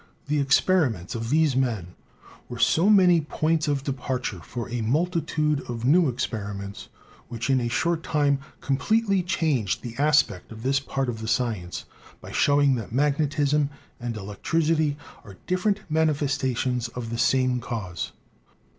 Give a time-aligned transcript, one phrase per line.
[0.25, 1.89] The experi ments of these men
[2.49, 6.89] were so many points of departure for a multitude of new experiments
[7.27, 11.85] which in a short time completely changed the aspect of this part of the science
[12.19, 13.69] by showing that magnetism
[13.99, 18.11] and electricity are different manifestations of the same cause.